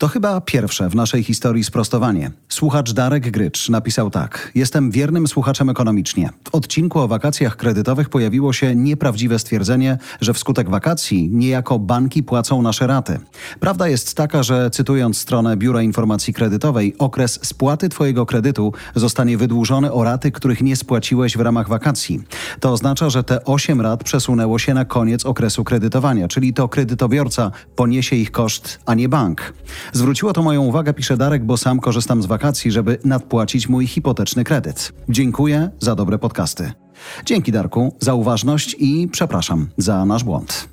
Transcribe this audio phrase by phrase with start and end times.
[0.00, 2.30] To chyba pierwsze w naszej historii sprostowanie.
[2.48, 4.52] Słuchacz Darek Grycz napisał tak.
[4.54, 6.30] Jestem wiernym słuchaczem ekonomicznie.
[6.44, 12.62] W odcinku o wakacjach kredytowych pojawiło się nieprawdziwe stwierdzenie, że wskutek wakacji niejako banki płacą
[12.62, 13.18] nasze raty.
[13.60, 19.92] Prawda jest taka, że cytując stronę Biura Informacji Kredytowej, okres spłaty Twojego kredytu zostanie wydłużony
[19.92, 22.22] o raty, których nie spłaciłeś w ramach wakacji.
[22.60, 27.50] To oznacza, że te 8 rat przesunęło się na koniec okresu kredytowania, czyli to kredytobiorca
[27.76, 29.52] poniesie ich koszt, a nie bank.
[29.92, 34.44] Zwróciło to moją uwagę, pisze Darek, bo sam korzystam z wakacji, żeby nadpłacić mój hipoteczny
[34.44, 34.92] kredyt.
[35.08, 36.72] Dziękuję za dobre podcasty.
[37.24, 40.68] Dzięki Darku za uważność i przepraszam za nasz błąd.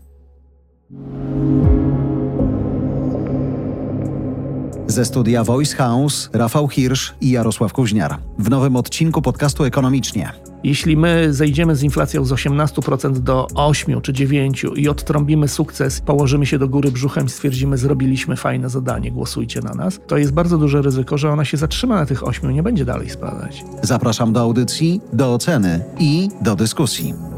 [4.87, 8.19] Ze studia Voice House Rafał Hirsch i Jarosław Kuźniar.
[8.39, 10.31] W nowym odcinku podcastu Ekonomicznie.
[10.67, 16.45] Jeśli my zejdziemy z inflacją z 18% do 8 czy 9 i odtrąbimy sukces, położymy
[16.45, 20.57] się do góry brzuchem i stwierdzimy, zrobiliśmy fajne zadanie, głosujcie na nas, to jest bardzo
[20.57, 23.63] duże ryzyko, że ona się zatrzyma na tych 8, nie będzie dalej spadać.
[23.81, 27.36] Zapraszam do audycji, do oceny i do dyskusji.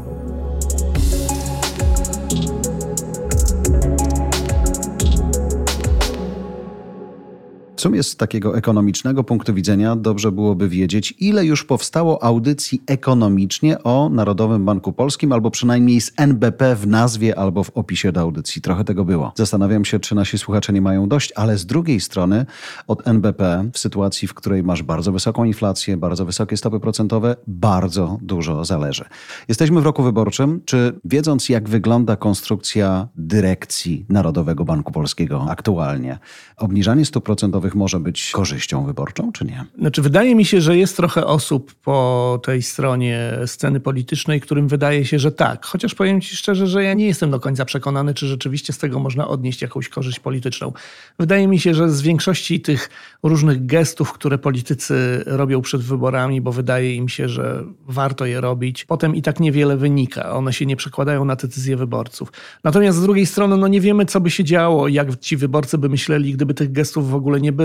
[7.80, 14.08] Sumie z takiego ekonomicznego punktu widzenia dobrze byłoby wiedzieć, ile już powstało audycji ekonomicznie o
[14.08, 18.62] Narodowym Banku Polskim, albo przynajmniej z NBP w nazwie albo w opisie do audycji.
[18.62, 19.32] Trochę tego było.
[19.36, 22.46] Zastanawiam się, czy nasi słuchacze nie mają dość, ale z drugiej strony
[22.86, 28.18] od NBP w sytuacji, w której masz bardzo wysoką inflację, bardzo wysokie stopy procentowe, bardzo
[28.22, 29.04] dużo zależy.
[29.48, 30.60] Jesteśmy w roku wyborczym.
[30.64, 36.18] Czy wiedząc, jak wygląda konstrukcja dyrekcji Narodowego Banku Polskiego aktualnie,
[36.56, 39.64] obniżanie stóp procentowych może być korzyścią wyborczą, czy nie?
[39.78, 45.04] Znaczy, wydaje mi się, że jest trochę osób po tej stronie sceny politycznej, którym wydaje
[45.04, 45.66] się, że tak.
[45.66, 48.98] Chociaż powiem Ci szczerze, że ja nie jestem do końca przekonany, czy rzeczywiście z tego
[48.98, 50.72] można odnieść jakąś korzyść polityczną.
[51.18, 52.90] Wydaje mi się, że z większości tych
[53.22, 58.84] różnych gestów, które politycy robią przed wyborami, bo wydaje im się, że warto je robić,
[58.84, 60.32] potem i tak niewiele wynika.
[60.32, 62.32] One się nie przekładają na decyzje wyborców.
[62.64, 65.88] Natomiast z drugiej strony, no nie wiemy, co by się działo, jak ci wyborcy by
[65.88, 67.59] myśleli, gdyby tych gestów w ogóle nie było.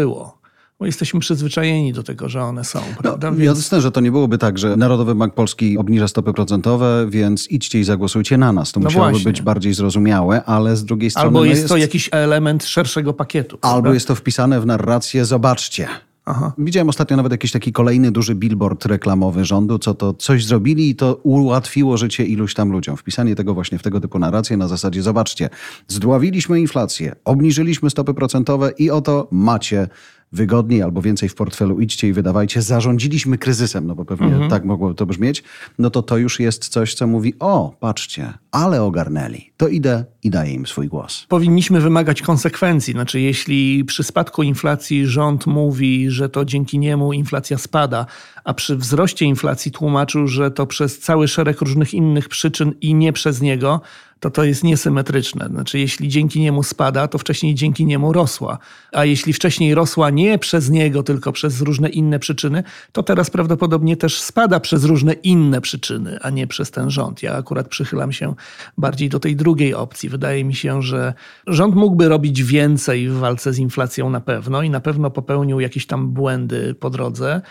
[0.79, 3.31] Bo jesteśmy przyzwyczajeni do tego, że one są, prawda?
[3.31, 3.57] No, więc...
[3.57, 7.79] Jasne, że to nie byłoby tak, że Narodowy Bank Polski obniża stopy procentowe, więc idźcie
[7.79, 8.72] i zagłosujcie na nas.
[8.72, 9.31] To no musiałoby właśnie.
[9.31, 11.28] być bardziej zrozumiałe, ale z drugiej strony...
[11.28, 13.57] Albo no jest, jest to jakiś element szerszego pakietu.
[13.61, 13.94] Albo prawda?
[13.94, 15.88] jest to wpisane w narrację, zobaczcie.
[16.25, 16.53] Aha.
[16.57, 20.95] Widziałem ostatnio nawet jakiś taki kolejny duży billboard reklamowy rządu, co to coś zrobili i
[20.95, 22.97] to ułatwiło życie iluś tam ludziom.
[22.97, 25.49] Wpisanie tego właśnie w tego typu narrację na zasadzie zobaczcie,
[25.87, 29.87] zdławiliśmy inflację, obniżyliśmy stopy procentowe i oto macie
[30.31, 34.49] wygodniej albo więcej w portfelu idźcie i wydawajcie, zarządziliśmy kryzysem, no bo pewnie mhm.
[34.49, 35.43] tak mogłoby to brzmieć,
[35.79, 40.29] no to to już jest coś, co mówi, o, patrzcie, ale ogarnęli, to idę i
[40.29, 41.25] daję im swój głos.
[41.29, 47.57] Powinniśmy wymagać konsekwencji, znaczy jeśli przy spadku inflacji rząd mówi, że to dzięki niemu inflacja
[47.57, 48.05] spada,
[48.43, 53.13] a przy wzroście inflacji tłumaczył, że to przez cały szereg różnych innych przyczyn i nie
[53.13, 53.81] przez niego,
[54.19, 55.47] to to jest niesymetryczne.
[55.47, 58.57] Znaczy, jeśli dzięki niemu spada, to wcześniej dzięki niemu rosła.
[58.91, 63.97] A jeśli wcześniej rosła nie przez niego, tylko przez różne inne przyczyny, to teraz prawdopodobnie
[63.97, 67.23] też spada przez różne inne przyczyny, a nie przez ten rząd.
[67.23, 68.33] Ja akurat przychylam się
[68.77, 70.09] bardziej do tej drugiej opcji.
[70.09, 71.13] Wydaje mi się, że
[71.47, 75.85] rząd mógłby robić więcej w walce z inflacją na pewno i na pewno popełnił jakieś
[75.85, 77.41] tam błędy po drodze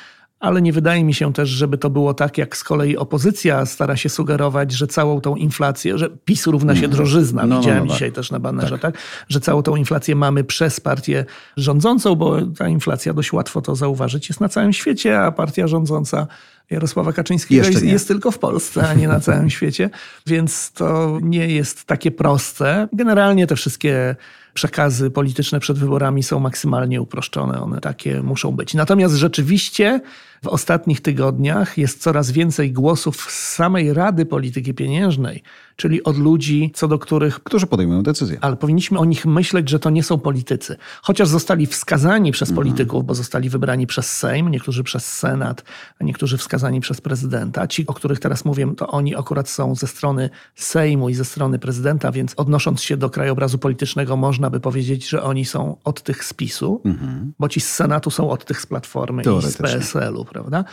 [0.44, 3.96] ale nie wydaje mi się też, żeby to było tak, jak z kolei opozycja stara
[3.96, 6.92] się sugerować, że całą tą inflację, że PiS równa się mhm.
[6.92, 7.42] drożyzna.
[7.42, 8.16] No, no, Widziałem no, no, dzisiaj tak.
[8.16, 8.80] też na banerze, tak.
[8.80, 9.02] tak.
[9.28, 11.24] Że całą tą inflację mamy przez partię
[11.56, 16.26] rządzącą, bo ta inflacja dość łatwo to zauważyć jest na całym świecie, a partia rządząca
[16.70, 19.90] Jarosława Kaczyńskiego jest, jest, tylko w Polsce, a nie na całym świecie.
[20.26, 22.88] Więc to nie jest takie proste.
[22.92, 24.16] Generalnie te wszystkie
[24.54, 27.60] przekazy polityczne przed wyborami są maksymalnie uproszczone.
[27.60, 28.74] One takie muszą być.
[28.74, 30.00] Natomiast rzeczywiście
[30.42, 35.42] w ostatnich tygodniach jest coraz więcej głosów z samej Rady Polityki Pieniężnej,
[35.76, 37.42] czyli od ludzi, co do których.
[37.42, 38.38] Którzy podejmują decyzje.
[38.40, 40.76] Ale powinniśmy o nich myśleć, że to nie są politycy.
[41.02, 42.66] Chociaż zostali wskazani przez mhm.
[42.66, 45.64] polityków, bo zostali wybrani przez Sejm, niektórzy przez Senat,
[46.00, 47.66] a niektórzy wskazani przez prezydenta.
[47.66, 51.58] Ci, o których teraz mówię, to oni akurat są ze strony Sejmu i ze strony
[51.58, 56.24] prezydenta, więc odnosząc się do krajobrazu politycznego, można by powiedzieć, że oni są od tych
[56.24, 57.32] z PiSu, mhm.
[57.38, 60.64] bo ci z Senatu są od tych z Platformy i z PSL-u prawda?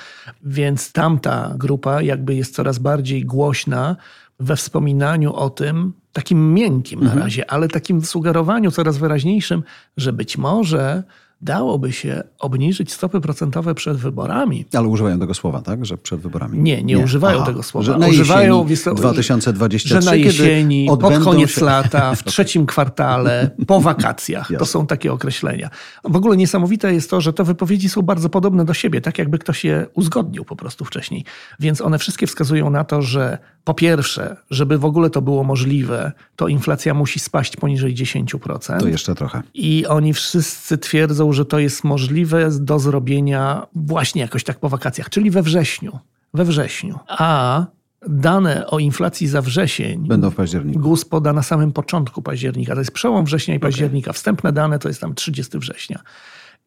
[0.44, 3.95] Więc tamta grupa jakby jest coraz bardziej głośna
[4.42, 7.24] we wspominaniu o tym, takim miękkim na mhm.
[7.24, 9.64] razie, ale takim sugerowaniu coraz wyraźniejszym,
[9.98, 11.04] że być może
[11.42, 14.66] dałoby się obniżyć stopy procentowe przed wyborami.
[14.74, 15.86] Ale używają tego słowa, tak?
[15.86, 16.60] Że przed wyborami.
[16.60, 17.86] Nie, nie, używają Aha, tego słowa.
[17.86, 21.66] Że na używają jesieni 2023, że na jesieni, pod koniec się...
[21.66, 24.50] lata, w trzecim kwartale, po wakacjach.
[24.60, 25.70] To są takie określenia.
[26.04, 29.40] W ogóle niesamowite jest to, że te wypowiedzi są bardzo podobne do siebie, tak jakby
[29.40, 31.26] ktoś je uzgodnił po prostu wcześniej.
[31.60, 36.12] Więc one wszystkie wskazują na to, że po pierwsze, żeby w ogóle to było możliwe,
[36.36, 38.80] to inflacja musi spaść poniżej 10%.
[38.80, 39.42] To jeszcze trochę.
[39.54, 45.10] I oni wszyscy twierdzą, że to jest możliwe do zrobienia właśnie jakoś tak po wakacjach,
[45.10, 46.00] czyli we wrześniu.
[46.34, 47.00] We wrześniu.
[47.08, 47.66] A
[48.08, 50.80] dane o inflacji za wrzesień Będą w październiku.
[50.80, 52.74] GUS poda na samym początku października.
[52.74, 54.14] To jest przełom września i października.
[54.14, 56.00] Wstępne dane to jest tam 30 września.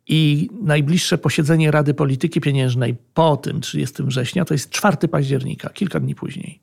[0.06, 6.00] I najbliższe posiedzenie Rady Polityki Pieniężnej po tym 30 września to jest 4 października, kilka
[6.00, 6.61] dni później.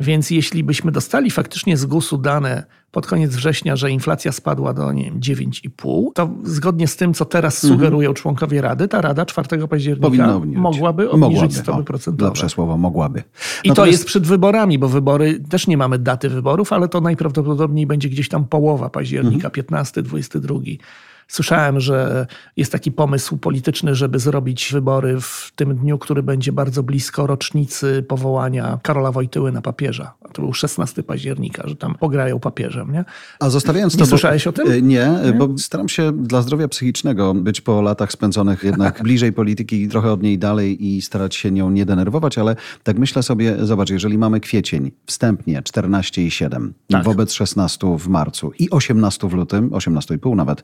[0.00, 4.92] Więc jeśli byśmy dostali faktycznie z GUS-u dane pod koniec września, że inflacja spadła do
[4.92, 9.68] nie wiem, 9,5, to zgodnie z tym, co teraz sugerują członkowie Rady, ta Rada 4
[9.68, 10.56] października Mhm.
[10.56, 12.28] Mogłaby obniżyć Mogłaby, stopy o, procentowe.
[12.30, 13.18] Lepsze słowo, mogłaby.
[13.18, 13.22] I
[13.68, 17.86] to Natomiast- jest przed wyborami, bo wybory też nie mamy daty wyborów, ale to najprawdopodobniej
[17.86, 20.54] będzie gdzieś tam połowa października, 15, 22.
[21.28, 22.26] Słyszałem, że
[22.56, 28.04] jest taki pomysł polityczny, żeby zrobić wybory w tym dniu, który będzie bardzo blisko rocznicy
[28.08, 30.14] powołania Karola Wojtyły na papieża.
[30.24, 32.92] A to był 16 października, że tam pograją papieżem.
[32.92, 33.04] Nie?
[33.40, 34.04] A zostawiając Nie to.
[34.04, 34.70] bo- słyszałeś o tym?
[34.72, 39.32] Y, Nie, y, bo staram się dla zdrowia psychicznego być po latach spędzonych jednak bliżej
[39.32, 43.22] polityki i trochę od niej dalej i starać się nią nie denerwować, ale tak myślę
[43.22, 47.04] sobie, zobacz, jeżeli mamy kwiecień, wstępnie 14,7 Tak.
[47.04, 50.62] wobec 16 w marcu i 18 w lutym, 18,5 nawet,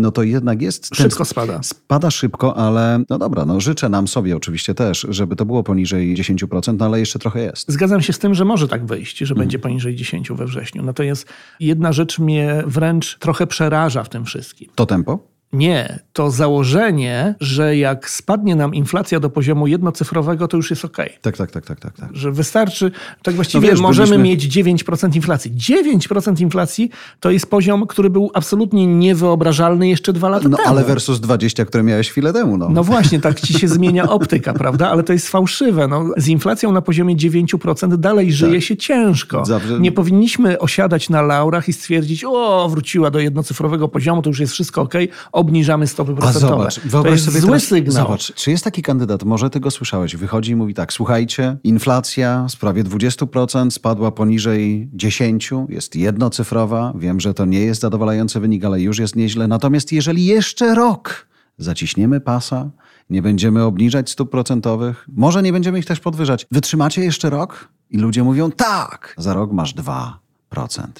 [0.00, 0.96] no to jednak jest...
[0.96, 1.62] Szybko spada.
[1.62, 6.16] Spada szybko, ale no dobra, no życzę nam sobie oczywiście też, żeby to było poniżej
[6.16, 7.72] 10%, no ale jeszcze trochę jest.
[7.72, 9.38] Zgadzam się z tym, że może tak wyjść, że Mhm.
[9.38, 10.82] będzie poniżej 10 we wrześniu.
[10.82, 11.26] Natomiast
[11.60, 14.68] jedna rzecz mnie wręcz trochę przeraża w tym wszystkim.
[14.74, 15.29] To tempo?
[15.52, 20.96] Nie, to założenie, że jak spadnie nam inflacja do poziomu jednocyfrowego, to już jest ok.
[21.22, 21.96] Tak, tak, tak, tak, tak.
[21.96, 22.08] tak.
[22.16, 22.90] Że wystarczy,
[23.22, 25.52] tak właściwie No wiesz, możemy byliśmy- mieć 9% inflacji.
[25.52, 30.68] 9% inflacji to jest poziom, który był absolutnie niewyobrażalny jeszcze dwa lata No temu.
[30.68, 32.68] ale versus 20, które miałeś chwilę temu, no.
[32.68, 34.90] No właśnie, tak ci się zmienia optyka, prawda?
[34.90, 35.88] Ale to jest fałszywe.
[35.88, 39.36] No, z inflacją na poziomie 9% dalej żyje się ciężko.
[39.36, 39.46] Tak.
[39.46, 44.40] Zawsze- Nie powinniśmy osiadać na laurach i stwierdzić, o, wróciła do jednocyfrowego poziomu, to już
[44.40, 44.94] jest wszystko ok,
[45.40, 46.48] obniżamy stopy A procentowe.
[46.48, 48.04] zobacz, to wyobraź jest sobie zły teraz, sygnał.
[48.04, 52.46] Zobacz, czy jest taki kandydat, może ty go słyszałeś, wychodzi i mówi tak, słuchajcie, inflacja
[52.48, 58.64] z prawie 20% spadła poniżej 10, jest jednocyfrowa, wiem, że to nie jest zadowalający wynik,
[58.64, 61.26] ale już jest nieźle, natomiast jeżeli jeszcze rok
[61.58, 62.70] zaciśniemy pasa,
[63.10, 67.68] nie będziemy obniżać stóp procentowych, może nie będziemy ich też podwyżać, wytrzymacie jeszcze rok?
[67.90, 70.10] I ludzie mówią tak, za rok masz 2%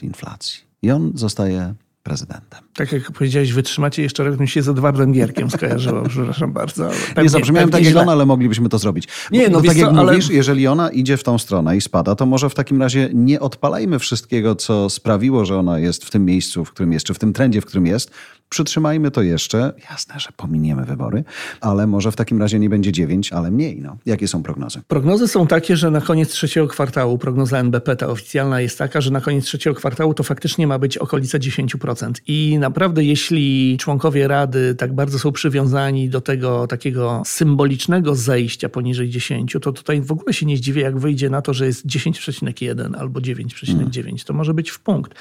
[0.02, 0.60] inflacji.
[0.82, 2.60] I on zostaje prezydentem.
[2.74, 6.90] Tak jak powiedziałeś, wytrzymacie jeszcze rok, mi się z Edwardem Gierkiem skojarzyło, przepraszam bardzo.
[7.08, 9.08] Pewnie, nie zabrzmiałem tak jak ona, ale moglibyśmy to zrobić.
[9.32, 11.80] Nie, no wiesz tak jak co, ale- mówisz, jeżeli ona idzie w tą stronę i
[11.80, 16.10] spada, to może w takim razie nie odpalajmy wszystkiego, co sprawiło, że ona jest w
[16.10, 18.10] tym miejscu, w którym jest, czy w tym trendzie, w którym jest.
[18.48, 19.72] Przytrzymajmy to jeszcze.
[19.90, 21.24] Jasne, że pominiemy wybory,
[21.60, 23.80] ale może w takim razie nie będzie 9, ale mniej.
[23.80, 23.96] No.
[24.06, 24.80] Jakie są prognozy?
[24.88, 29.10] Prognozy są takie, że na koniec trzeciego kwartału, prognoza NBP, ta oficjalna jest taka, że
[29.10, 31.89] na koniec trzeciego kwartału to faktycznie ma być okolice 10%.
[32.26, 39.10] I naprawdę, jeśli członkowie Rady tak bardzo są przywiązani do tego takiego symbolicznego zejścia poniżej
[39.10, 42.98] 10, to tutaj w ogóle się nie zdziwię, jak wyjdzie na to, że jest 10,1
[42.98, 44.24] albo 9,9.
[44.24, 45.14] To może być w punkt.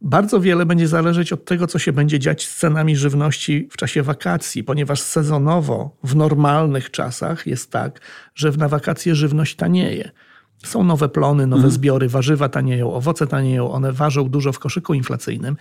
[0.00, 4.02] Bardzo wiele będzie zależeć od tego, co się będzie dziać z cenami żywności w czasie
[4.02, 8.00] wakacji, ponieważ sezonowo w normalnych czasach jest tak,
[8.34, 10.10] że na wakacje żywność tanieje.
[10.64, 15.56] Są nowe plony, nowe zbiory, warzywa tanieją, owoce tanieją, one ważą dużo w koszyku inflacyjnym.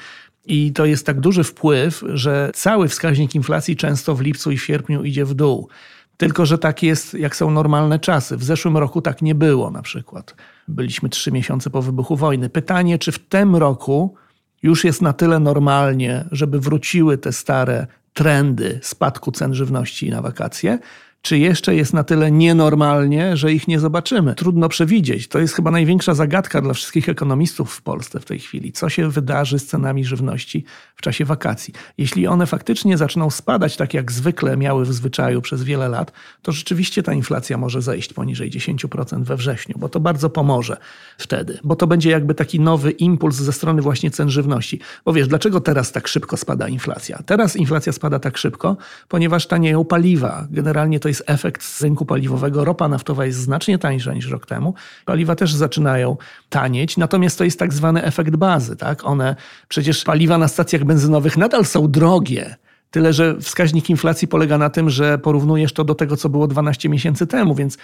[0.46, 4.64] I to jest tak duży wpływ, że cały wskaźnik inflacji często w lipcu i w
[4.64, 5.70] sierpniu idzie w dół.
[6.18, 8.38] Tylko, że tak jest, jak są normalne czasy.
[8.38, 10.36] W zeszłym roku tak nie było na przykład.
[10.68, 12.50] Byliśmy trzy miesiące po wybuchu wojny.
[12.50, 14.16] Pytanie, czy w tym roku
[14.64, 20.80] już jest na tyle normalnie, żeby wróciły te stare trendy spadku cen żywności na wakacje,
[21.28, 24.36] czy jeszcze jest na tyle nienormalnie, że ich nie zobaczymy?
[24.36, 25.28] Trudno przewidzieć.
[25.28, 28.72] To jest chyba największa zagadka dla wszystkich ekonomistów w Polsce w tej chwili.
[28.72, 30.64] Co się wydarzy z cenami żywności
[30.96, 31.74] w czasie wakacji?
[31.98, 36.52] Jeśli one faktycznie zaczną spadać tak jak zwykle miały w zwyczaju przez wiele lat, to
[36.52, 40.78] rzeczywiście ta inflacja może zejść poniżej 10% we wrześniu, bo to bardzo pomoże
[41.18, 44.80] wtedy, bo to będzie jakby taki nowy impuls ze strony właśnie cen żywności.
[45.06, 47.20] Bo wiesz, dlaczego teraz tak szybko spada inflacja?
[47.26, 50.48] Teraz inflacja spada tak szybko, ponieważ tanieją paliwa.
[50.52, 52.66] Generalnie to jest efekt z rynku paliwowego.
[52.66, 54.74] Ropa naftowa jest znacznie tańsza niż rok temu.
[55.06, 56.18] Paliwa też zaczynają
[56.50, 58.76] tanieć, natomiast to jest tak zwany efekt bazy.
[58.76, 59.06] Tak?
[59.06, 59.36] One
[59.68, 62.56] przecież paliwa na stacjach benzynowych nadal są drogie.
[62.92, 66.90] Tyle, że wskaźnik inflacji polega na tym, że porównujesz to do tego, co było 12
[66.90, 67.78] miesięcy temu, więc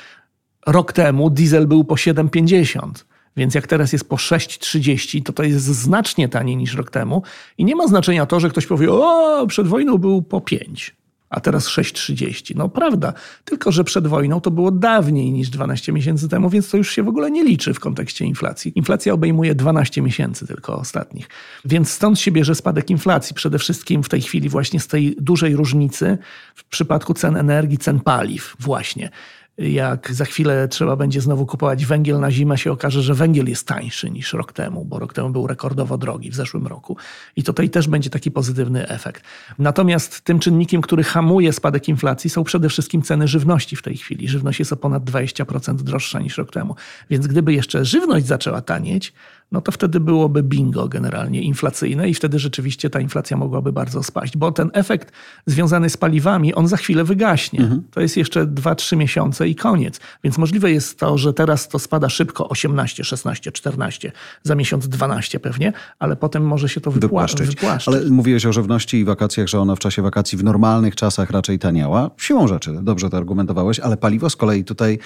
[0.68, 2.92] rok temu diesel był po 7,50.
[3.38, 7.24] Więc jak teraz jest po 6,30, to to jest znacznie taniej niż rok temu.
[7.58, 10.96] I nie ma znaczenia to, że ktoś powie, o, przed wojną był po 5
[11.34, 12.56] a teraz 6,30.
[12.56, 13.14] No prawda,
[13.46, 17.04] tylko że przed wojną to było dawniej niż 12 miesięcy temu, więc to już się
[17.04, 18.72] w ogóle nie liczy w kontekście inflacji.
[18.76, 21.30] Inflacja obejmuje 12 miesięcy tylko ostatnich.
[21.66, 25.56] Więc stąd się bierze spadek inflacji, przede wszystkim w tej chwili właśnie z tej dużej
[25.56, 26.18] różnicy
[26.56, 29.10] w przypadku cen energii, cen paliw właśnie
[29.58, 33.68] jak za chwilę trzeba będzie znowu kupować węgiel na zimę, się okaże, że węgiel jest
[33.68, 36.98] tańszy niż rok temu, bo rok temu był rekordowo drogi w zeszłym roku.
[37.36, 39.24] I tutaj też będzie taki pozytywny efekt.
[39.60, 44.28] Natomiast tym czynnikiem, który hamuje spadek inflacji, są przede wszystkim ceny żywności w tej chwili.
[44.28, 46.76] Żywność jest o ponad 20% droższa niż rok temu.
[47.10, 49.14] Więc gdyby jeszcze żywność zaczęła tanieć,
[49.54, 54.38] no to wtedy byłoby bingo generalnie inflacyjne i wtedy rzeczywiście ta inflacja mogłaby bardzo spaść,
[54.38, 55.12] bo ten efekt
[55.46, 57.60] związany z paliwami, on za chwilę wygaśnie.
[57.60, 57.84] Mhm.
[57.92, 60.00] To jest jeszcze 2-3 miesiące i koniec.
[60.24, 64.12] Więc możliwe jest to, że teraz to spada szybko 18, 16, 14,
[64.44, 67.48] za miesiąc 12 pewnie, ale potem może się to wypła- wypłaszczyć.
[67.48, 67.96] wypłaszczyć.
[67.96, 71.60] Ale mówiłeś o żywności i wakacjach, że ona w czasie wakacji w normalnych czasach raczej
[71.60, 72.12] taniała.
[72.18, 75.00] Siłą rzeczy, dobrze to argumentowałeś, ale paliwo z kolei tutaj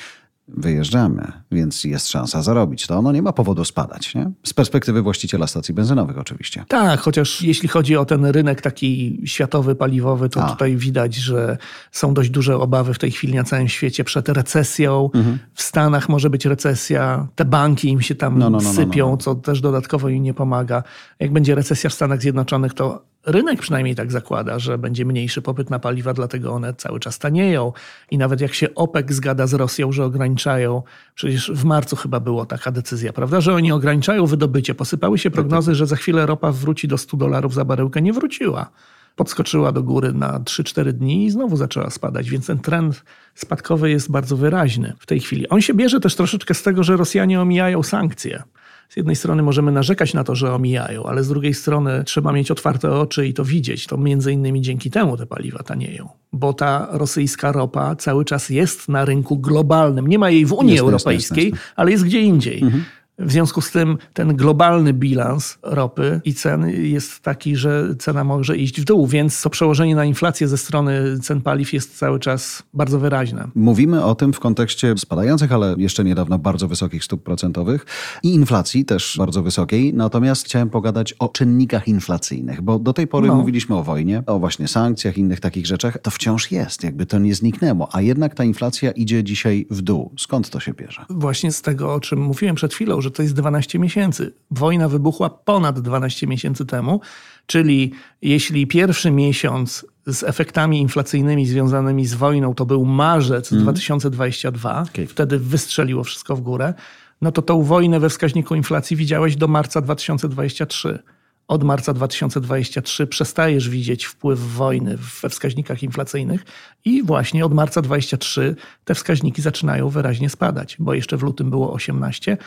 [0.48, 2.88] wyjeżdżamy, więc jest szansa zarobić.
[2.88, 4.16] To ono nie ma powodu spadać.
[4.16, 4.32] Nie?
[4.44, 6.66] Z perspektywy właściciela stacji benzynowych oczywiście.
[6.68, 10.50] Tak, chociaż jeśli chodzi o ten rynek taki światowy, paliwowy, to A.
[10.50, 11.58] tutaj widać, że
[11.92, 15.10] są dość duże obawy w tej chwili na całym świecie przed recesją.
[15.14, 15.40] Mhm.
[15.54, 19.06] W Stanach może być recesja, te banki im się tam no, no, no, no sypią,
[19.06, 19.18] no, no.
[19.18, 20.84] co też dodatkowo im nie pomaga.
[21.20, 25.70] Jak będzie recesja w Stanach Zjednoczonych, to Rynek przynajmniej tak zakłada, że będzie mniejszy popyt
[25.70, 27.74] na paliwa, dlatego one cały czas tanieją.
[28.12, 30.84] I nawet jak się OPEC zgada z Rosją, że ograniczają,
[31.16, 34.76] przecież w marcu chyba była taka decyzja, prawda, że oni ograniczają wydobycie.
[34.76, 38.02] Posypały się prognozy, że za chwilę ropa wróci do 100 dolarów za baryłkę.
[38.02, 38.70] Nie wróciła.
[39.16, 43.04] Podskoczyła do góry na 3-4 dni i znowu zaczęła spadać, więc ten trend
[43.36, 45.50] spadkowy jest bardzo wyraźny w tej chwili.
[45.50, 48.44] On się bierze też troszeczkę z tego, że Rosjanie omijają sankcje
[48.90, 52.52] z jednej strony możemy narzekać na to, że omijają, ale z drugiej strony trzeba mieć
[52.52, 53.88] otwarte oczy i to widzieć.
[53.88, 58.90] To między innymi dzięki temu te paliwa tanieją, bo ta rosyjska ropa cały czas jest
[58.90, 60.08] na rynku globalnym.
[60.08, 62.64] Nie ma jej w Unii jest, Europejskiej, jest, jest, ale jest gdzie indziej.
[62.64, 62.84] Mhm.
[63.20, 68.58] W związku z tym ten globalny bilans ropy i cen jest taki, że cena może
[68.58, 72.64] iść w dół, więc to przełożenie na inflację ze strony cen paliw jest cały czas
[72.74, 73.48] bardzo wyraźne.
[73.56, 77.86] Mówimy o tym w kontekście spadających, ale jeszcze niedawno bardzo wysokich stóp procentowych
[78.24, 79.94] i inflacji też bardzo wysokiej.
[79.94, 83.36] Natomiast chciałem pogadać o czynnikach inflacyjnych, bo do tej pory no.
[83.36, 85.98] mówiliśmy o wojnie, o właśnie sankcjach, innych takich rzeczach.
[86.02, 90.12] To wciąż jest, jakby to nie zniknęło, a jednak ta inflacja idzie dzisiaj w dół.
[90.18, 91.06] Skąd to się bierze?
[91.10, 94.34] Właśnie z tego, o czym mówiłem przed chwilą, że to jest 12 miesięcy.
[94.52, 97.02] Wojna wybuchła ponad 12 miesięcy temu,
[97.46, 103.64] czyli jeśli pierwszy miesiąc z efektami inflacyjnymi związanymi z wojną to był marzec mm.
[103.64, 105.08] 2022, okay.
[105.08, 106.74] wtedy wystrzeliło wszystko w górę,
[107.22, 111.00] no to tą wojnę we wskaźniku inflacji widziałeś do marca 2023
[111.48, 116.46] od marca 2023 przestajesz widzieć wpływ wojny we wskaźnikach inflacyjnych
[116.86, 121.74] i właśnie od marca 2023 te wskaźniki zaczynają wyraźnie spadać, bo jeszcze w lutym było
[121.74, 122.38] 18,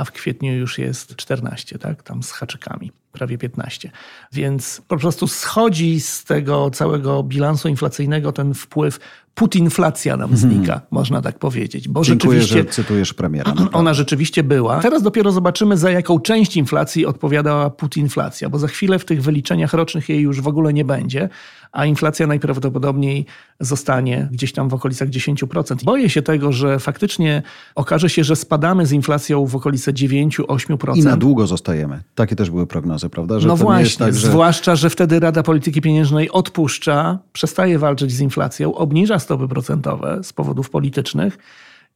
[0.00, 2.02] a w kwietniu już jest 14, tak?
[2.02, 3.90] Tam z haczykami, prawie 15.
[4.32, 9.00] Więc po prostu schodzi z tego całego bilansu inflacyjnego ten wpływ
[9.34, 10.52] putinflacja nam mhm.
[10.52, 11.88] znika, można tak powiedzieć.
[11.88, 13.54] Bo Dziękuję, rzeczywiście, że cytujesz premiera.
[13.72, 14.80] Ona rzeczywiście była.
[14.80, 19.72] Teraz dopiero zobaczymy, za jaką część inflacji odpowiadała putinflacja, bo za chwilę w tych wyliczeniach
[19.72, 21.28] rocznych jej już w ogóle nie będzie,
[21.72, 23.26] a inflacja najprawdopodobniej
[23.60, 25.84] zostanie gdzieś tam w okolicach 10%.
[25.84, 27.42] Boję się tego, że faktycznie
[27.74, 30.96] okaże się, że spadamy z inflacją w okolice 9-8%.
[30.96, 32.02] I na długo zostajemy.
[32.14, 33.40] Takie też były prognozy, prawda?
[33.40, 34.26] Że no właśnie, tak, że...
[34.28, 40.32] zwłaszcza, że wtedy Rada Polityki Pieniężnej odpuszcza, przestaje walczyć z inflacją, obniża stopy procentowe z
[40.32, 41.38] powodów politycznych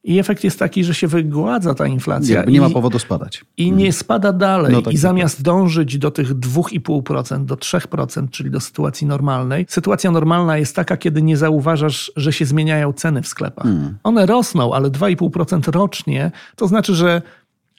[0.05, 2.45] i efekt jest taki, że się wygładza ta inflacja.
[2.45, 3.45] Nie, ma powodu spadać.
[3.57, 4.73] I nie spada dalej.
[4.73, 5.45] No tak, I tak, zamiast tak.
[5.45, 11.23] dążyć do tych 2,5%, do 3%, czyli do sytuacji normalnej, sytuacja normalna jest taka, kiedy
[11.23, 13.65] nie zauważasz, że się zmieniają ceny w sklepach.
[13.65, 13.99] Hmm.
[14.03, 17.23] One rosną, ale 2,5% rocznie, to znaczy, że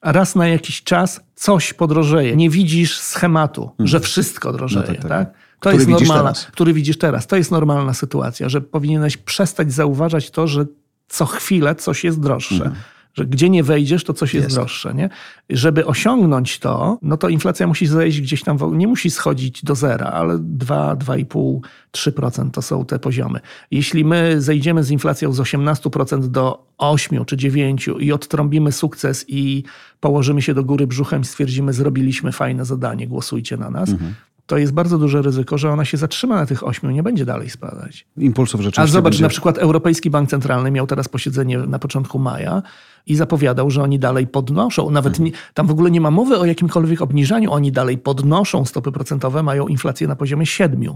[0.04, 2.36] raz na jakiś czas coś podrożeje.
[2.36, 3.88] Nie widzisz schematu, hmm.
[3.88, 4.86] że wszystko drożeje.
[4.88, 5.10] No tak?
[5.10, 5.45] tak.
[5.60, 7.28] To który jest normalna, który widzisz teraz.
[7.28, 10.66] To jest normalna sytuacja, że powinieneś przestać zauważać to, że
[11.08, 12.56] co chwilę coś jest droższe.
[12.56, 12.76] Mhm.
[13.14, 14.94] Że gdzie nie wejdziesz, to coś jest, jest, droższe.
[14.94, 15.10] Nie?
[15.50, 20.06] Żeby osiągnąć to, no to inflacja musi zejść gdzieś tam, nie musi schodzić do zera,
[20.06, 21.60] ale 2, 2,5,
[21.92, 23.40] 3% to są te poziomy.
[23.72, 29.64] Jeśli my zejdziemy z inflacją z 18% do 8 czy 9 i odtrąbimy sukces i
[30.00, 34.58] położymy się do góry brzuchem i stwierdzimy, zrobiliśmy fajne zadanie, głosujcie na nas, mhm to
[34.58, 38.08] jest bardzo duże ryzyko, że ona się zatrzyma na tych 8, nie będzie dalej spadać.
[38.18, 39.24] Impulsów A rzeczywiście zobacz, będzie...
[39.24, 42.62] na przykład Europejski Bank Centralny miał teraz posiedzenie na początku maja
[43.08, 44.90] i zapowiadał, że oni dalej podnoszą.
[44.90, 47.52] Nawet nie, tam w ogóle nie ma mowy o jakimkolwiek obniżaniu.
[47.52, 50.96] Oni dalej podnoszą stopy procentowe, mają inflację na poziomie 7%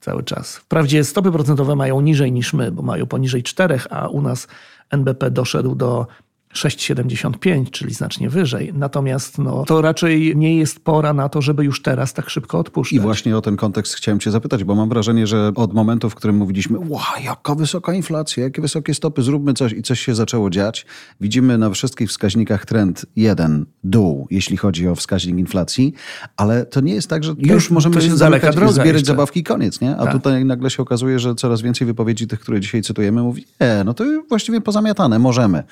[0.00, 0.56] cały czas.
[0.56, 4.48] Wprawdzie stopy procentowe mają niżej niż my, bo mają poniżej 4, a u nas
[4.90, 6.06] NBP doszedł do
[6.54, 8.72] 6,75, czyli znacznie wyżej.
[8.74, 12.92] Natomiast no, to raczej nie jest pora na to, żeby już teraz tak szybko odpuszczać.
[12.92, 16.14] I właśnie o ten kontekst chciałem cię zapytać, bo mam wrażenie, że od momentu, w
[16.14, 20.50] którym mówiliśmy, wow, jaka wysoka inflacja, jakie wysokie stopy, zróbmy coś i coś się zaczęło
[20.50, 20.86] dziać,
[21.20, 25.94] widzimy na wszystkich wskaźnikach trend jeden, dół, jeśli chodzi o wskaźnik inflacji,
[26.36, 29.06] ale to nie jest tak, że już to możemy jest się zamykać, zbierać jeszcze.
[29.06, 29.96] zabawki koniec, nie?
[29.96, 30.12] A Tak.
[30.12, 33.94] tutaj nagle się okazuje, że coraz więcej wypowiedzi tych, które dzisiaj cytujemy, mówi, nie, no
[33.94, 35.62] to właściwie pozamiatane, możemy.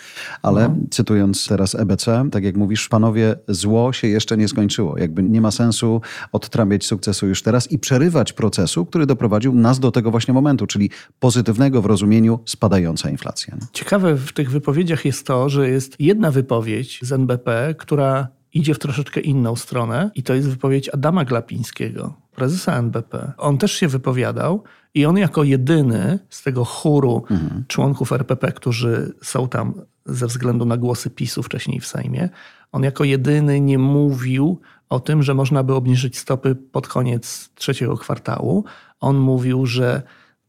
[0.43, 0.70] Ale.
[0.91, 4.99] Cytując teraz EBC, tak jak mówisz, panowie, zło się jeszcze nie skończyło.
[4.99, 6.01] Jakby nie ma sensu
[6.33, 10.91] odtrabiać sukcesu już teraz i przerywać procesu, który doprowadził nas do tego właśnie momentu, czyli
[11.21, 13.55] pozytywnego w rozumieniu spadająca inflacja.
[13.55, 13.67] nie?
[13.73, 18.79] Ciekawe w tych wypowiedziach jest to, że jest jedna wypowiedź z NBP, która idzie w
[18.79, 23.33] troszeczkę inną stronę i to jest wypowiedź Adama Glapińskiego, prezesa NBP.
[23.39, 27.25] On też się wypowiadał i on jako jedyny z tego chóru
[27.69, 29.75] członków RPP, którzy są tam
[30.07, 32.29] ze względu na głosy PiSu wcześniej w Sejmie,
[32.73, 37.97] on jako jedyny nie mówił o tym, że można by obniżyć stopy pod koniec trzeciego
[37.97, 38.65] kwartału.
[39.01, 40.03] On mówił, że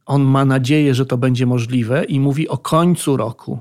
[0.06, 3.60] on ma nadzieję, że to będzie możliwe i mówi o końcu roku,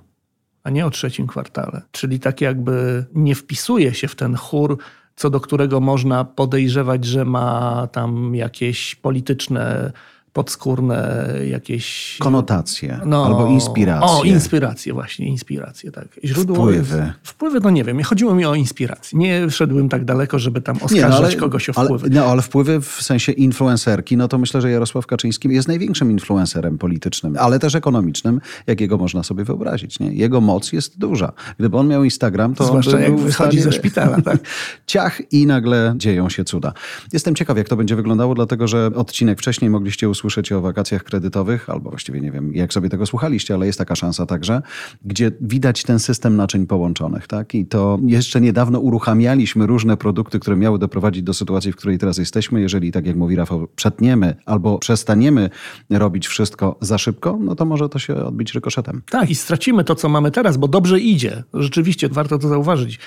[0.65, 1.83] a nie o trzecim kwartale.
[1.91, 4.79] Czyli tak jakby nie wpisuje się w ten chór,
[5.17, 9.93] co do którego można podejrzewać, że ma tam jakieś polityczne,
[10.33, 12.17] podskórne jakieś...
[12.19, 14.09] Konotacje No, albo inspiracje.
[14.09, 16.09] O, inspiracje, właśnie, inspiracje, tak.
[16.25, 17.13] Źródło Wpływy.
[17.23, 19.19] Wpływy, no nie wiem, chodziło mi o inspirację.
[19.19, 22.07] Nie szedłem tak daleko, żeby tam oskarżać kogoś o wpływy.
[22.07, 26.11] Ale, no, ale wpływy w sensie influencerki, no to myślę, że Jarosław Kaczyński jest największym
[26.11, 30.01] influencerem politycznym, ale też ekonomicznym, jakiego można sobie wyobrazić.
[30.01, 30.13] Nie?
[30.13, 31.33] Jego moc jest duża.
[31.59, 33.63] Gdyby on miał Instagram, to Zwłaszcza on by jak wychodzi stanie...
[33.63, 34.39] ze szpitala, tak?
[34.87, 36.73] Ciach i nagle dzieją się cuda.
[37.13, 40.20] Jestem ciekaw, jak to będzie wyglądało, dlatego że odcinek wcześniej mogliście usłyszeć
[40.57, 44.27] o wakacjach kredytowych, albo właściwie nie wiem, jak sobie tego słuchaliście, ale jest taka szansa
[44.27, 44.63] także,
[45.05, 47.27] gdzie widać ten system naczyń połączonych.
[47.27, 47.55] Tak?
[47.55, 52.19] I to jeszcze niedawno uruchamialiśmy różne produkty, które miały doprowadzić do sytuacji, w której teraz
[52.19, 52.61] jesteśmy.
[52.61, 55.51] Jeżeli, tak jak mówi Rafał, przetniemy albo przestaniemy
[55.91, 59.03] robić wszystko za szybko, no to może to się odbić rykoszetem.
[59.11, 61.45] Tak, i stracimy to, co mamy teraz, bo dobrze idzie.
[61.55, 62.99] Rzeczywiście, warto to zauważyć.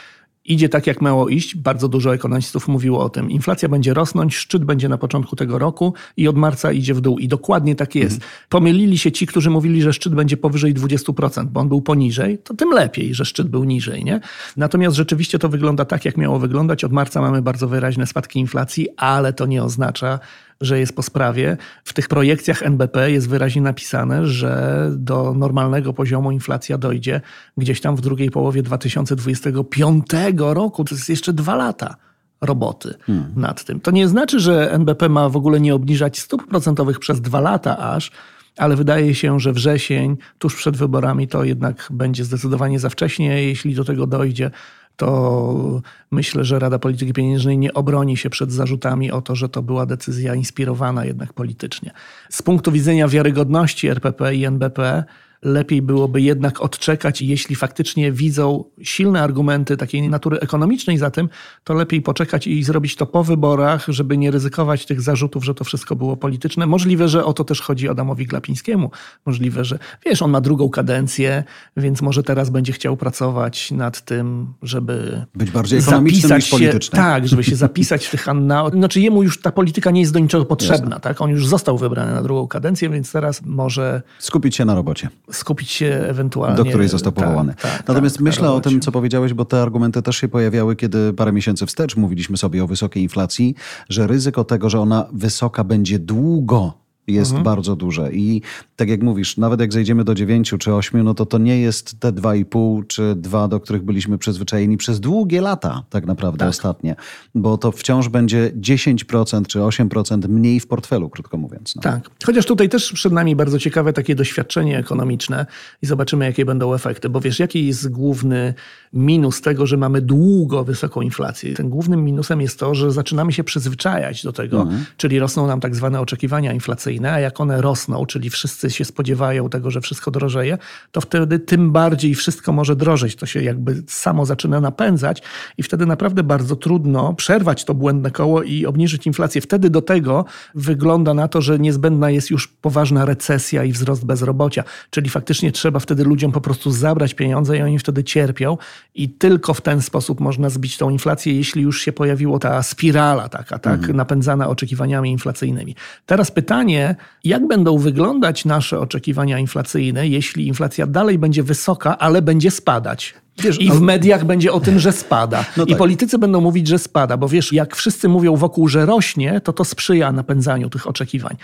[0.45, 1.55] Idzie tak, jak miało iść.
[1.55, 3.31] Bardzo dużo ekonomistów mówiło o tym.
[3.31, 7.19] Inflacja będzie rosnąć, szczyt będzie na początku tego roku i od marca idzie w dół.
[7.19, 8.21] I dokładnie tak jest.
[8.49, 12.37] Pomylili się ci, którzy mówili, że szczyt będzie powyżej 20%, bo on był poniżej.
[12.37, 14.03] To tym lepiej, że szczyt był niżej.
[14.03, 14.19] Nie?
[14.57, 16.83] Natomiast rzeczywiście to wygląda tak, jak miało wyglądać.
[16.83, 20.19] Od marca mamy bardzo wyraźne spadki inflacji, ale to nie oznacza,
[20.63, 21.57] że jest po sprawie.
[21.83, 27.21] W tych projekcjach NBP jest wyraźnie napisane, że do normalnego poziomu inflacja dojdzie
[27.57, 30.05] gdzieś tam w drugiej połowie 2025
[30.37, 30.83] roku.
[30.83, 31.95] To jest jeszcze dwa lata
[32.41, 32.93] roboty
[33.35, 33.79] nad tym.
[33.79, 37.77] To nie znaczy, że NBP ma w ogóle nie obniżać stóp procentowych przez dwa lata
[37.77, 38.11] aż,
[38.57, 43.43] ale wydaje się, że wrzesień, tuż przed wyborami, to jednak będzie zdecydowanie za wcześnie.
[43.43, 44.51] Jeśli do tego dojdzie,
[44.95, 49.61] to myślę, że Rada Polityki Pieniężnej nie obroni się przed zarzutami o to, że to
[49.61, 51.91] była decyzja inspirowana jednak politycznie.
[52.29, 55.03] Z punktu widzenia wiarygodności RPP i NBP,
[55.43, 61.29] lepiej byłoby jednak odczekać i jeśli faktycznie widzą silne argumenty takiej natury ekonomicznej za tym,
[61.63, 65.63] to lepiej poczekać i zrobić to po wyborach, żeby nie ryzykować tych zarzutów, że to
[65.63, 66.67] wszystko było polityczne.
[66.67, 68.91] Możliwe, że o to też chodzi Adamowi Glapińskiemu.
[69.25, 71.43] Możliwe, że wiesz, on ma drugą kadencję,
[71.77, 77.01] więc może teraz będzie chciał pracować nad tym, żeby Być bardziej ekonomicznym niż politycznym.
[77.03, 78.69] Tak, żeby się zapisać w tych annał.
[78.69, 80.99] Znaczy jemu już ta polityka nie jest do niczego potrzebna.
[80.99, 81.21] Tak?
[81.21, 85.09] On już został wybrany na drugą kadencję, więc teraz może Skupić się na robocie.
[85.35, 86.57] Skupić się ewentualnie...
[86.57, 87.53] do której został tak, powołany.
[87.61, 91.13] tak, Natomiast tak, myślę o tym, co powiedziałeś, bo te argumenty też się pojawiały, kiedy
[91.13, 93.55] parę miesięcy wstecz mówiliśmy sobie o wysokiej inflacji,
[93.89, 97.43] że ryzyko tego, że ona wysoka będzie długo jest Mhm.
[97.43, 98.13] bardzo duże.
[98.13, 98.41] I
[98.75, 101.99] tak jak mówisz, nawet jak zejdziemy do 9 czy 8, no to to nie jest
[101.99, 106.95] te 2,5 czy 2, do których byliśmy przyzwyczajeni przez długie lata tak naprawdę ostatnie.
[107.35, 111.75] Bo to wciąż będzie 10% czy 8% mniej w portfelu, krótko mówiąc.
[111.75, 111.81] No.
[111.81, 112.09] Tak.
[112.25, 115.45] Chociaż tutaj też przed nami bardzo ciekawe takie doświadczenie ekonomiczne
[115.81, 117.09] i zobaczymy, jakie będą efekty.
[117.09, 118.53] Bo wiesz, jaki jest główny
[118.93, 121.53] minus tego, że mamy długo wysoką inflację?
[121.53, 125.75] Tym głównym minusem jest to, że zaczynamy się przyzwyczajać do tego, czyli rosną nam tak
[125.75, 130.11] zwane oczekiwania inflacyjne inflacyjne, a jak one rosną, czyli wszyscy się spodziewają tego, że wszystko
[130.11, 130.57] drożeje,
[130.91, 133.15] to wtedy tym bardziej wszystko może drożeć.
[133.15, 135.21] To się jakby samo zaczyna napędzać
[135.57, 139.41] i wtedy naprawdę bardzo trudno przerwać to błędne koło i obniżyć inflację.
[139.41, 140.25] Wtedy do tego
[140.55, 145.79] wygląda na to, że niezbędna jest już poważna recesja i wzrost bezrobocia, czyli faktycznie trzeba
[145.79, 148.57] wtedy ludziom po prostu zabrać pieniądze i oni wtedy cierpią
[148.95, 153.29] i tylko w ten sposób można zbić tą inflację, jeśli już się pojawiła ta spirala
[153.29, 153.97] taka, tak, mhm.
[153.97, 155.75] napędzana oczekiwaniami inflacyjnymi.
[156.05, 156.82] Teraz pytanie,
[157.23, 163.13] jak będą wyglądać nasze oczekiwania inflacyjne, jeśli inflacja dalej będzie wysoka, ale będzie spadać?
[163.37, 165.45] Wiesz, I w mediach będzie o tym, że spada.
[165.57, 165.77] No I tak.
[165.77, 169.63] politycy będą mówić, że spada, bo wiesz, jak wszyscy mówią wokół, że rośnie, to to
[169.65, 171.35] sprzyja napędzaniu tych oczekiwań.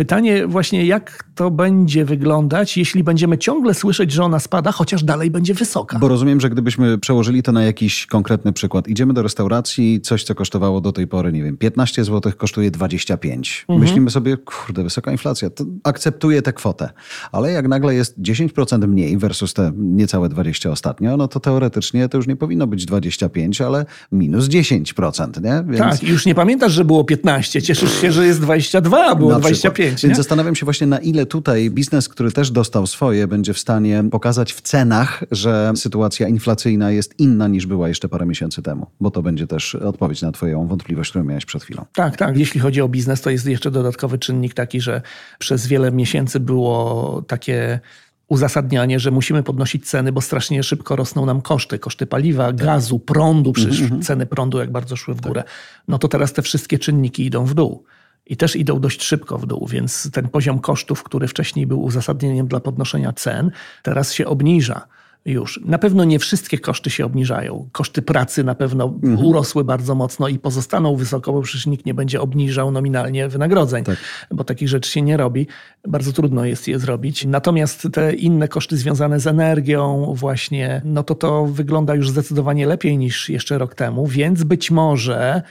[0.00, 5.30] Pytanie właśnie, jak to będzie wyglądać, jeśli będziemy ciągle słyszeć, że ona spada, chociaż dalej
[5.30, 5.98] będzie wysoka.
[5.98, 8.88] Bo rozumiem, że gdybyśmy przełożyli to na jakiś konkretny przykład.
[8.88, 13.64] Idziemy do restauracji, coś co kosztowało do tej pory, nie wiem, 15 zł kosztuje 25.
[13.68, 13.80] Mhm.
[13.80, 16.90] Myślimy sobie, kurde, wysoka inflacja, to akceptuję tę kwotę.
[17.32, 22.16] Ale jak nagle jest 10% mniej versus te niecałe 20 ostatnio, no to teoretycznie to
[22.16, 25.64] już nie powinno być 25, ale minus 10%, nie?
[25.72, 26.00] Więc...
[26.00, 29.89] Tak, już nie pamiętasz, że było 15, cieszysz się, że jest 22, a było 25.
[29.90, 30.14] Więc nie?
[30.14, 34.52] zastanawiam się właśnie, na ile tutaj biznes, który też dostał swoje, będzie w stanie pokazać
[34.52, 38.86] w cenach, że sytuacja inflacyjna jest inna niż była jeszcze parę miesięcy temu.
[39.00, 41.84] Bo to będzie też odpowiedź na Twoją wątpliwość, którą miałeś przed chwilą.
[41.94, 42.36] Tak, tak.
[42.36, 45.02] Jeśli chodzi o biznes, to jest jeszcze dodatkowy czynnik taki, że
[45.38, 47.80] przez wiele miesięcy było takie
[48.28, 51.78] uzasadnianie, że musimy podnosić ceny, bo strasznie szybko rosną nam koszty.
[51.78, 52.56] Koszty paliwa, tak.
[52.56, 54.04] gazu, prądu, przecież mm -hmm.
[54.04, 55.42] ceny prądu jak bardzo szły w górę.
[55.42, 55.52] Tak.
[55.88, 57.84] No to teraz te wszystkie czynniki idą w dół
[58.30, 62.46] i też idą dość szybko w dół, więc ten poziom kosztów, który wcześniej był uzasadnieniem
[62.46, 63.50] dla podnoszenia cen,
[63.82, 64.86] teraz się obniża
[65.24, 65.60] już.
[65.64, 67.68] Na pewno nie wszystkie koszty się obniżają.
[67.72, 69.26] Koszty pracy na pewno mhm.
[69.26, 73.96] urosły bardzo mocno i pozostaną wysoko, bo przecież nikt nie będzie obniżał nominalnie wynagrodzeń, tak.
[74.30, 75.46] bo takich rzeczy się nie robi.
[75.88, 77.24] Bardzo trudno jest je zrobić.
[77.24, 82.98] Natomiast te inne koszty związane z energią właśnie, no to to wygląda już zdecydowanie lepiej
[82.98, 85.42] niż jeszcze rok temu, więc być może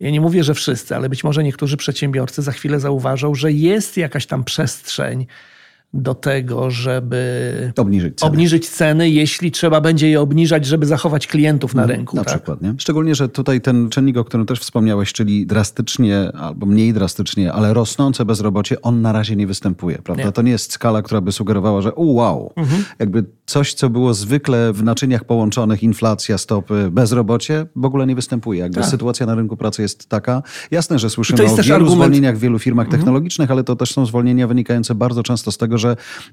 [0.00, 3.96] ja nie mówię, że wszyscy, ale być może niektórzy przedsiębiorcy za chwilę zauważą, że jest
[3.96, 5.26] jakaś tam przestrzeń
[5.96, 8.32] do tego, żeby obniżyć ceny.
[8.32, 12.16] obniżyć ceny, jeśli trzeba będzie je obniżać, żeby zachować klientów na mhm, rynku.
[12.16, 12.34] Na tak?
[12.34, 12.62] przykład.
[12.62, 12.74] Nie?
[12.78, 17.74] Szczególnie, że tutaj ten czynnik, o którym też wspomniałeś, czyli drastycznie albo mniej drastycznie, ale
[17.74, 19.98] rosnące bezrobocie, on na razie nie występuje.
[19.98, 20.24] Prawda?
[20.24, 20.32] Nie.
[20.32, 22.84] To nie jest skala, która by sugerowała, że wow, mhm.
[22.98, 28.60] jakby coś, co było zwykle w naczyniach połączonych, inflacja, stopy, bezrobocie, w ogóle nie występuje.
[28.60, 28.90] Jakby tak.
[28.90, 30.42] sytuacja na rynku pracy jest taka.
[30.70, 31.92] Jasne, że słyszymy o wielu argument...
[31.92, 33.00] zwolnieniach w wielu firmach mhm.
[33.00, 35.85] technologicznych, ale to też są zwolnienia wynikające bardzo często z tego, że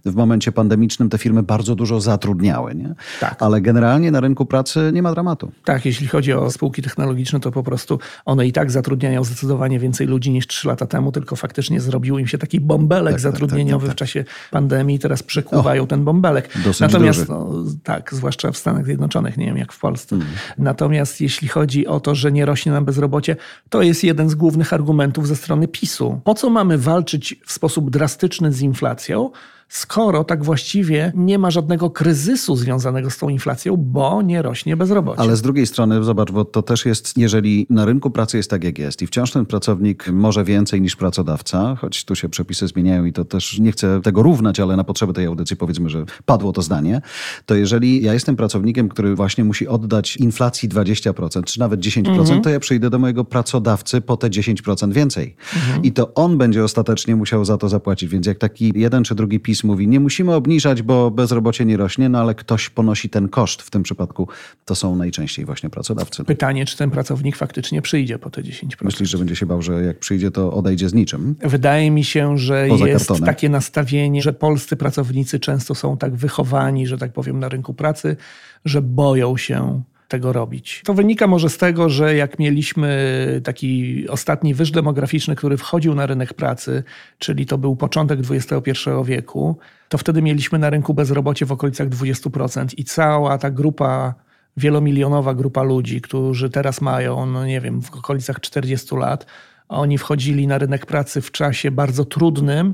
[0.05, 2.75] w momencie pandemicznym te firmy bardzo dużo zatrudniały.
[2.75, 2.95] Nie?
[3.19, 3.43] Tak.
[3.43, 5.51] Ale generalnie na rynku pracy nie ma dramatu.
[5.65, 10.07] Tak, jeśli chodzi o spółki technologiczne, to po prostu one i tak zatrudniają zdecydowanie więcej
[10.07, 13.31] ludzi niż trzy lata temu, tylko faktycznie zrobił im się taki bąbelek tak, tak, tak
[13.31, 14.99] zatrudnieniowy tak, tak, w czasie pandemii.
[14.99, 16.49] Teraz przekuwają ten bąbelek.
[16.79, 20.15] Natomiast, no, tak, zwłaszcza w Stanach Zjednoczonych, nie wiem jak w Polsce.
[20.15, 20.35] Hmm.
[20.57, 23.35] Natomiast jeśli chodzi o to, że nie rośnie nam bezrobocie,
[23.69, 26.21] to jest jeden z głównych argumentów ze strony PiSu.
[26.23, 29.31] Po co mamy walczyć w sposób drastyczny z inflacją?
[29.73, 35.19] Skoro tak właściwie nie ma żadnego kryzysu związanego z tą inflacją, bo nie rośnie bezrobocie.
[35.19, 38.63] Ale z drugiej strony, zobacz, bo to też jest, jeżeli na rynku pracy jest tak,
[38.63, 43.05] jak jest i wciąż ten pracownik może więcej niż pracodawca, choć tu się przepisy zmieniają
[43.05, 46.51] i to też nie chcę tego równać, ale na potrzeby tej audycji powiedzmy, że padło
[46.51, 47.01] to zdanie,
[47.45, 52.41] to jeżeli ja jestem pracownikiem, który właśnie musi oddać inflacji 20%, czy nawet 10%, mhm.
[52.41, 55.35] to ja przyjdę do mojego pracodawcy po te 10% więcej.
[55.55, 55.83] Mhm.
[55.83, 58.09] I to on będzie ostatecznie musiał za to zapłacić.
[58.09, 62.09] Więc jak taki jeden czy drugi PiS mówi, nie musimy obniżać, bo bezrobocie nie rośnie,
[62.09, 63.61] no ale ktoś ponosi ten koszt.
[63.61, 64.27] W tym przypadku
[64.65, 66.23] to są najczęściej właśnie pracodawcy.
[66.23, 68.67] Pytanie, czy ten pracownik faktycznie przyjdzie po te 10%.
[68.81, 71.35] Myślisz, że będzie się bał, że jak przyjdzie, to odejdzie z niczym?
[71.41, 73.25] Wydaje mi się, że Poza jest kartonem.
[73.25, 78.17] takie nastawienie, że polscy pracownicy często są tak wychowani, że tak powiem, na rynku pracy,
[78.65, 80.81] że boją się tego robić.
[80.85, 86.05] To wynika może z tego, że jak mieliśmy taki ostatni wyż demograficzny, który wchodził na
[86.05, 86.83] rynek pracy,
[87.19, 88.71] czyli to był początek XXI
[89.05, 89.57] wieku,
[89.89, 94.13] to wtedy mieliśmy na rynku bezrobocie w okolicach 20% i cała ta grupa
[94.57, 99.25] wielomilionowa grupa ludzi, którzy teraz mają, no nie wiem, w okolicach 40 lat,
[99.69, 102.73] oni wchodzili na rynek pracy w czasie bardzo trudnym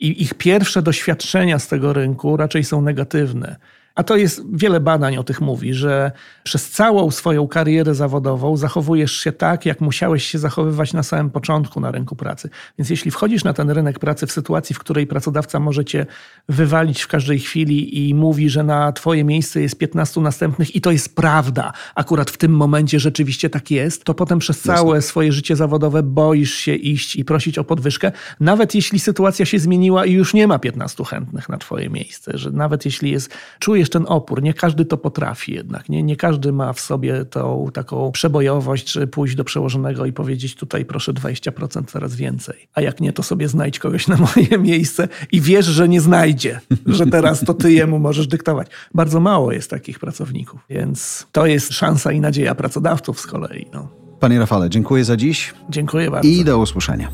[0.00, 3.56] i ich pierwsze doświadczenia z tego rynku raczej są negatywne
[4.00, 9.12] A to jest, wiele badań o tych mówi, że przez całą swoją karierę zawodową zachowujesz
[9.12, 12.50] się tak, jak musiałeś się zachowywać na samym początku na rynku pracy.
[12.78, 16.06] Więc jeśli wchodzisz na ten rynek pracy w sytuacji, w której pracodawca może cię
[16.48, 20.90] wywalić w każdej chwili i mówi, że na twoje miejsce jest 15 następnych i to
[20.90, 25.56] jest prawda, akurat w tym momencie rzeczywiście tak jest, to potem przez całe swoje życie
[25.56, 30.34] zawodowe boisz się iść i prosić o podwyżkę, nawet jeśli sytuacja się zmieniła i już
[30.34, 34.54] nie ma 15 chętnych na twoje miejsce, że nawet jeśli jest, czujesz ten opór, nie
[34.54, 39.34] każdy to potrafi jednak, nie, nie każdy ma w sobie tą taką przebojowość, żeby pójść
[39.34, 43.78] do przełożonego i powiedzieć tutaj proszę 20% teraz więcej, a jak nie, to sobie znajdź
[43.78, 48.26] kogoś na moje miejsce i wiesz, że nie znajdzie, że teraz to ty jemu możesz
[48.26, 48.68] dyktować.
[48.94, 53.66] Bardzo mało jest takich pracowników, więc to jest szansa i nadzieja pracodawców z kolei.
[53.72, 53.88] No.
[54.20, 56.28] Panie Rafale, dziękuję za dziś Dziękuję bardzo.
[56.28, 57.10] i do usłyszenia.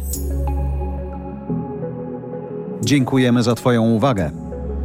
[2.84, 4.45] Dziękujemy za Twoją uwagę.